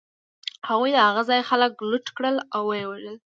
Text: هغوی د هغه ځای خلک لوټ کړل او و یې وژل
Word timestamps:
هغوی 0.69 0.89
د 0.93 0.97
هغه 1.07 1.21
ځای 1.29 1.41
خلک 1.49 1.73
لوټ 1.89 2.05
کړل 2.17 2.35
او 2.55 2.63
و 2.67 2.71
یې 2.79 2.85
وژل 2.89 3.15